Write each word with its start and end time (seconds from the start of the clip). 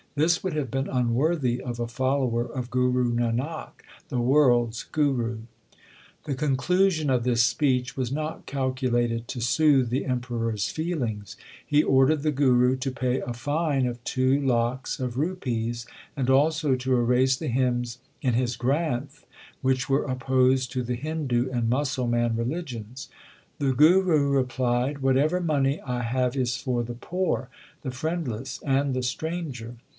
This 0.15 0.43
would 0.43 0.53
have 0.53 0.71
been 0.71 0.89
unworthy 0.89 1.61
of 1.61 1.79
a 1.79 1.87
follower 1.87 2.43
of 2.43 2.69
Guru 2.71 3.13
Nanak, 3.13 3.83
the 4.09 4.19
world 4.19 4.69
s 4.71 4.83
Guru. 4.83 5.43
The 6.25 6.33
conclusion 6.35 7.09
of 7.09 7.23
this 7.23 7.43
speech 7.43 7.95
was 7.95 8.11
not 8.11 8.45
calculated 8.47 9.27
to 9.29 9.39
soothe 9.39 9.89
the 9.89 10.03
Emperor 10.05 10.51
s 10.51 10.69
feelings. 10.69 11.37
He 11.65 11.81
ordered 11.83 12.23
the 12.23 12.31
Guru 12.31 12.75
to 12.77 12.91
pay 12.91 13.21
a 13.21 13.31
fine 13.31 13.85
of 13.85 14.03
two 14.03 14.43
lakhs 14.45 14.99
of 14.99 15.17
rupees, 15.17 15.85
and 16.17 16.29
also 16.31 16.75
to 16.75 16.97
erase 16.97 17.37
the 17.37 17.47
hymns 17.47 17.99
in 18.21 18.33
his 18.33 18.57
Granth 18.57 19.25
which 19.61 19.87
were 19.87 20.03
opposed 20.03 20.71
to 20.73 20.83
the 20.83 20.95
Hindu 20.95 21.49
and 21.51 21.69
Musalman 21.69 22.35
religions. 22.35 23.07
The 23.59 23.71
Guru 23.71 24.29
replied: 24.29 24.97
Whatever 24.97 25.39
money 25.39 25.79
I 25.79 26.01
have 26.01 26.35
is 26.35 26.57
for 26.57 26.83
the 26.83 26.95
poor, 26.95 27.49
the 27.83 27.91
friendless, 27.91 28.59
and 28.65 28.93
the 28.93 29.03
stranger. 29.03 29.75